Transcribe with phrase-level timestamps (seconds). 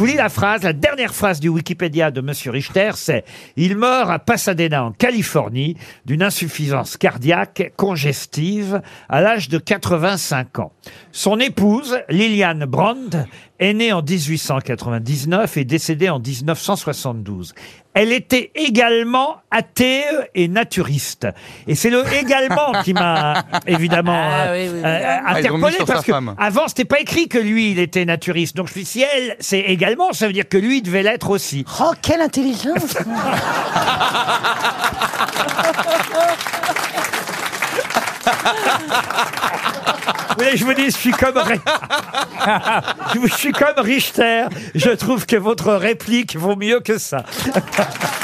[0.00, 3.22] vous lis la phrase, la dernière phrase du Wikipédia de Monsieur Richter, c'est
[3.56, 5.76] «Il meurt à Pasadena, en Californie,
[6.06, 8.80] d'une insuffisance cardiaque congestive
[9.10, 10.72] à l'âge de 85 ans.
[11.12, 13.26] Son épouse, Liliane Brand,
[13.58, 17.52] est née en 1899 et décédée en 1972.
[17.92, 20.04] Elle était également athée
[20.36, 21.26] et naturiste.
[21.66, 24.82] Et c'est le également qui m'a évidemment Ah, euh, oui, oui, oui.
[24.84, 26.34] euh, Ah, ils ont mis interpellé sur parce sa que femme.
[26.38, 28.56] avant c'était pas écrit que lui il était naturiste.
[28.56, 30.82] Donc je me suis dit, si elle c'est également, ça veut dire que lui il
[30.82, 31.64] devait l'être aussi.
[31.80, 32.96] Oh, quelle intelligence
[40.54, 40.96] Je vous dis, je
[43.34, 44.44] suis comme Richter.
[44.74, 47.24] Je trouve que votre réplique vaut mieux que ça.